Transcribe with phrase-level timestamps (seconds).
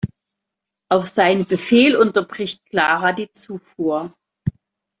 [0.89, 4.11] Auf seinen Befehl unterbricht Clara die Zufuhr.